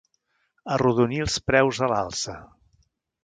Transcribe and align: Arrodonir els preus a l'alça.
Arrodonir 0.75 1.19
els 1.27 1.37
preus 1.51 1.81
a 1.87 1.89
l'alça. 1.93 2.37